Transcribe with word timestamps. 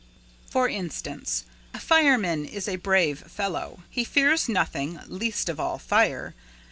For 0.49 0.67
instance, 0.67 1.43
a 1.75 1.79
fireman 1.79 2.43
is 2.45 2.67
a 2.67 2.77
brave 2.77 3.19
fellow! 3.31 3.83
He 3.91 4.03
fears 4.03 4.49
nothing, 4.49 4.99
least 5.05 5.47
of 5.47 5.59
all 5.59 5.77
fire! 5.77 6.33